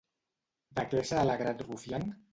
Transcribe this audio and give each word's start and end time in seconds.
De 0.79 0.87
què 0.95 1.03
s'ha 1.11 1.21
alegrat 1.27 1.65
Rufián? 1.69 2.13